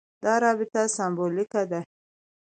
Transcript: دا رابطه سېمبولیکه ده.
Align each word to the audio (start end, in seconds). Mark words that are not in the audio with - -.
دا 0.23 0.33
رابطه 0.43 0.81
سېمبولیکه 0.95 1.63
ده. 1.71 1.79